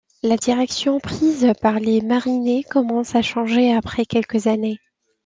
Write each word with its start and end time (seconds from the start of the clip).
La 0.23 0.35
direction 0.35 0.99
prise 0.99 1.53
par 1.61 1.79
les 1.79 2.01
Mariners 2.01 2.63
commence 2.63 3.13
à 3.13 3.21
changer 3.21 3.71
après 3.71 4.03
quelques 4.07 4.47
années. 4.47 4.79